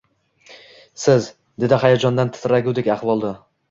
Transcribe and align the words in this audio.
-Siz!– 1.03 1.29
dedi 1.67 1.81
hayajondan 1.87 2.35
titragudek 2.39 2.95
ahvolda. 2.99 3.39